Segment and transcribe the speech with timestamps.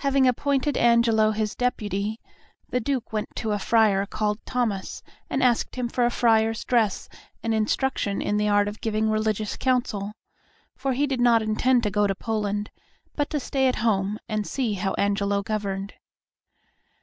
[0.00, 2.20] Having appointed Angelo his deputy,
[2.68, 7.08] the Duke went to a friar called Thomas and asked him for a friar's dress
[7.42, 10.12] and instruction in the art of giving religious counsel,
[10.76, 12.70] for he did not intend to go to Poland,
[13.14, 15.94] but to stay at home and see how Angelo governed.